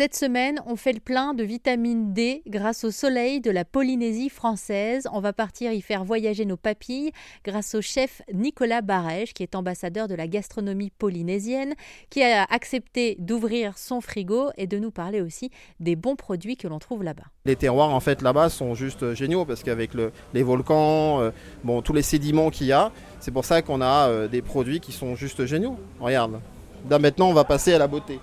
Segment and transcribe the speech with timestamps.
[0.00, 4.30] Cette semaine, on fait le plein de vitamine D grâce au soleil de la Polynésie
[4.30, 5.06] française.
[5.12, 7.12] On va partir y faire voyager nos papilles
[7.44, 11.74] grâce au chef Nicolas Barège, qui est ambassadeur de la gastronomie polynésienne,
[12.08, 16.66] qui a accepté d'ouvrir son frigo et de nous parler aussi des bons produits que
[16.66, 17.26] l'on trouve là-bas.
[17.44, 19.90] Les terroirs en fait là-bas sont juste géniaux parce qu'avec
[20.32, 21.30] les volcans, euh,
[21.62, 22.90] bon, tous les sédiments qu'il y a,
[23.20, 25.76] c'est pour ça qu'on a euh, des produits qui sont juste géniaux.
[26.00, 26.40] Regarde.
[26.88, 28.18] Là maintenant on va passer à la beauté.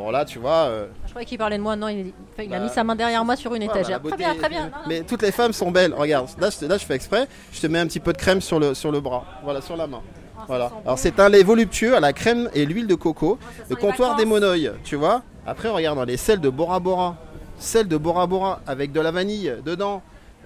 [0.00, 0.64] Bon là tu vois.
[0.64, 3.22] Euh, je croyais qu'il parlait de moi, non, il, a mis bah, sa main derrière
[3.22, 4.00] moi sur une étagère.
[4.00, 4.70] très bien, très bien.
[4.88, 5.92] Mais toutes les femmes sont belles.
[5.92, 8.40] Regarde, là je, là je fais exprès, je te mets un petit peu de crème
[8.40, 10.00] sur le, sur le bras, voilà, sur la main.
[10.38, 10.72] Ah, voilà.
[10.86, 14.16] Alors c'est un lait voluptueux à la crème et l'huile de coco, ah, le comptoir
[14.16, 15.22] des monoïs, tu vois.
[15.46, 17.16] Après regarde les sels de Bora Bora,
[17.58, 20.00] sel de Bora Bora avec de la vanille dedans.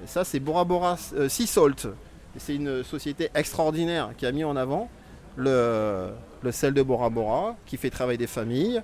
[0.06, 1.86] ça c'est Bora Bora euh, Sea Salt.
[2.38, 4.88] C'est une société extraordinaire qui a mis en avant
[5.36, 6.08] le,
[6.42, 8.82] le sel de Bora Bora qui fait travailler des familles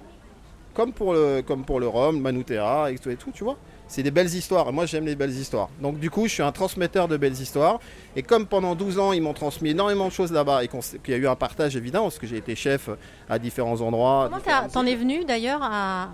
[0.74, 3.56] comme pour le, comme pour le rhum, Manutera et tout, et tout tu vois.
[3.91, 4.73] C'est des belles histoires.
[4.73, 5.69] Moi, j'aime les belles histoires.
[5.83, 7.81] Donc, du coup, je suis un transmetteur de belles histoires.
[8.14, 11.14] Et comme pendant 12 ans, ils m'ont transmis énormément de choses là-bas et qu'il y
[11.14, 12.89] a eu un partage évident, parce que j'ai été chef
[13.28, 14.31] à différents endroits.
[14.31, 16.09] Comment t'en es venu d'ailleurs à,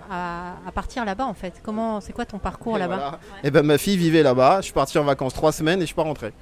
[0.74, 1.60] partir là-bas en fait?
[1.62, 3.20] Comment, c'est quoi ton parcours là-bas?
[3.44, 4.60] Et eh ben, ma fille vivait là-bas.
[4.60, 6.32] Je suis parti en vacances trois semaines et je suis pas rentré.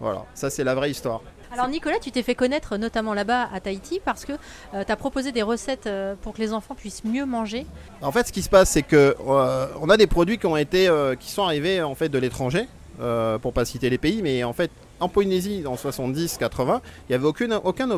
[0.00, 1.22] Voilà, ça c'est la vraie histoire.
[1.54, 4.32] Alors Nicolas, tu t'es fait connaître notamment là-bas à Tahiti parce que
[4.74, 7.64] euh, tu as proposé des recettes euh, pour que les enfants puissent mieux manger.
[8.02, 10.56] En fait, ce qui se passe, c'est que euh, on a des produits qui ont
[10.56, 12.66] été, qui sont arrivés en fait de l'étranger,
[13.40, 17.26] pour pas citer les pays, mais en fait en Polynésie en 70-80, il n'y avait
[17.26, 17.88] aucune, aucun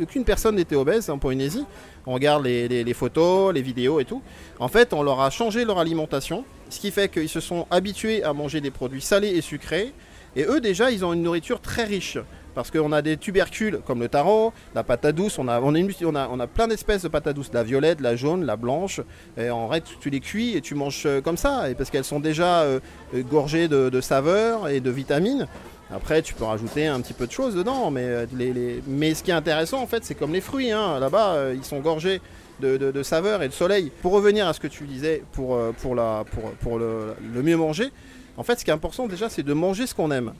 [0.00, 1.64] aucune personne n'était obèse en Polynésie.
[2.06, 4.22] On regarde les, photos, les vidéos et tout.
[4.58, 8.22] En fait, on leur a changé leur alimentation, ce qui fait qu'ils se sont habitués
[8.22, 9.92] à manger des produits salés et sucrés.
[10.36, 12.18] Et eux, déjà, ils ont une nourriture très riche
[12.58, 16.28] parce qu'on a des tubercules comme le taro, la patate douce, on a, on a,
[16.28, 19.00] on a, plein d'espèces de patates douces, la violette, la jaune, la blanche,
[19.36, 22.02] et en fait tu les cuis et tu manges euh, comme ça, et parce qu'elles
[22.02, 22.80] sont déjà euh,
[23.14, 25.46] euh, gorgées de, saveurs et de vitamines.
[25.94, 29.80] Après, tu peux rajouter un petit peu de choses dedans, mais, ce qui est intéressant,
[29.80, 30.72] en fait, c'est comme les fruits.
[30.72, 30.98] Hein.
[30.98, 32.20] Là-bas, ils sont gorgés
[32.60, 33.92] de, saveurs et de soleil.
[34.02, 35.56] Pour revenir à ce que tu disais, pour,
[35.94, 37.90] le, mieux manger,
[38.38, 40.32] en fait, ce qui est important déjà, c'est de manger ce qu'on aime.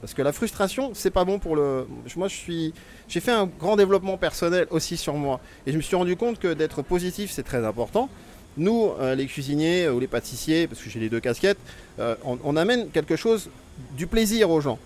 [0.00, 1.86] Parce que la frustration, c'est pas bon pour le.
[2.16, 2.74] Moi, je suis.
[3.08, 5.40] J'ai fait un grand développement personnel aussi sur moi.
[5.66, 8.10] Et je me suis rendu compte que d'être positif, c'est très important.
[8.56, 11.58] Nous, euh, les cuisiniers ou les pâtissiers, parce que j'ai les deux casquettes,
[12.00, 13.48] euh, on, amène quelque chose
[13.96, 14.78] du plaisir aux gens.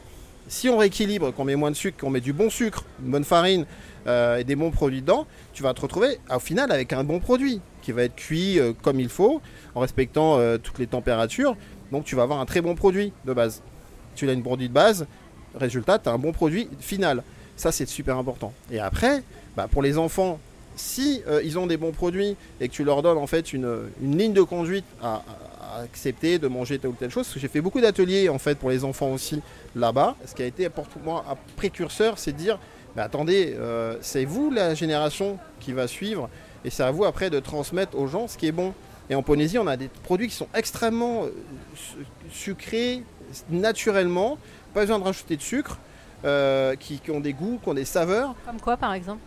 [0.48, 3.24] Si on rééquilibre, qu'on met moins de sucre, qu'on met du bon sucre, une bonne
[3.24, 3.66] farine
[4.06, 7.20] euh, et des bons produits dedans, tu vas te retrouver au final avec un bon
[7.20, 9.40] produit qui va être cuit comme il faut,
[9.74, 11.56] en respectant toutes les températures.
[11.92, 13.62] Donc tu vas avoir un très bon produit de base
[14.18, 15.06] tu as une produit de base,
[15.54, 17.22] résultat, tu as un bon produit final.
[17.56, 18.52] Ça, c'est super important.
[18.70, 19.22] Et après,
[19.56, 20.38] bah, pour les enfants,
[20.76, 23.68] si euh, ils ont des bons produits et que tu leur donnes en fait une,
[24.02, 25.22] ligne de conduite à,
[25.76, 28.56] accepter de manger telle ou telle chose, parce que j'ai fait beaucoup d'ateliers en fait
[28.58, 29.40] pour les enfants aussi
[29.76, 30.16] là-bas.
[30.24, 32.58] Ce qui a été pour moi un précurseur, c'est de dire,
[32.96, 36.28] bah, attendez, euh, c'est vous la génération qui va suivre
[36.64, 38.74] et c'est à vous après de transmettre aux gens ce qui est bon.
[39.10, 41.30] Et en Polynésie, on a des produits qui sont extrêmement euh,
[42.30, 43.02] sucrés,
[43.50, 44.38] naturellement,
[44.74, 45.78] pas besoin de rajouter de sucre,
[46.24, 48.34] euh, qui, ont des goûts, qui ont des saveurs.
[48.44, 49.20] Comme quoi par exemple?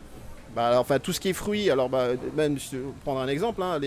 [0.56, 2.58] Bah, Enfin tout ce qui est fruits, alors bah, même
[3.04, 3.80] prendre un exemple, hein,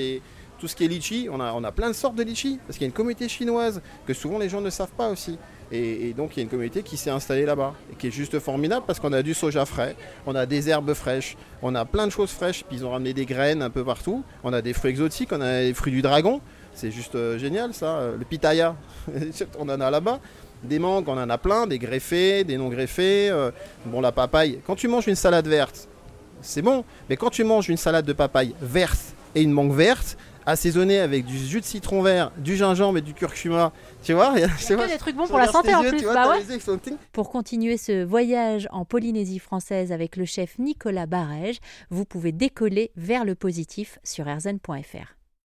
[0.65, 2.79] tout ce qui est litchi, on a, on a plein de sortes de litchi, parce
[2.79, 5.37] qu'il y a une communauté chinoise que souvent les gens ne savent pas aussi.
[5.71, 8.39] Et, donc il y a une communauté qui s'est installée là-bas et qui est juste
[8.39, 9.95] formidable parce qu'on a du soja frais,
[10.25, 13.13] on a des herbes fraîches, on a plein de choses fraîches, puis ils ont ramené
[13.13, 16.01] des graines un peu partout, on a des fruits exotiques, on a des fruits du
[16.01, 16.41] dragon,
[16.73, 18.13] c'est juste euh, génial ça.
[18.19, 18.75] Le pitaya,
[19.59, 20.19] on en a là-bas.
[20.63, 23.29] Des mangues, on en a plein, des greffés, des non greffés.
[23.29, 23.51] Euh,
[23.85, 24.61] bon, la papaye.
[24.67, 25.89] Quand tu manges une salade verte,
[26.41, 26.85] c'est bon.
[27.11, 30.17] Mais quand tu manges une salade de papaye verte et une mangue verte,
[30.47, 33.73] assaisonnée avec du jus de citron vert, du gingembre et du curcuma.
[34.03, 36.03] Tu vois, il y a des trucs bons pour la santé en plus.
[36.03, 36.35] Bah
[37.13, 41.59] pour continuer ce voyage en Polynésie française avec le chef Nicolas Barège,
[41.91, 45.15] vous pouvez décoller vers le positif sur erzen.fr.